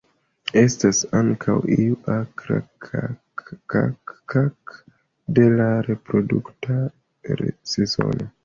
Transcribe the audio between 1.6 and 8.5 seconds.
iu akra "kak-kak-kak" de la reprodukta sezono.